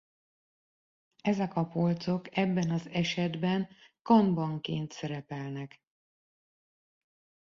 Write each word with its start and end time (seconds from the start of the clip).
Ezek 1.23 1.55
a 1.55 1.65
polcok 1.65 2.37
ebben 2.37 2.69
az 2.69 2.87
esetben 2.89 3.69
kanban-ként 4.01 4.91
szerepelnek. 4.91 5.81